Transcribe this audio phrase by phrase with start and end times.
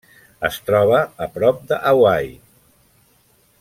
[0.47, 2.35] Es troba a prop de Hawaii.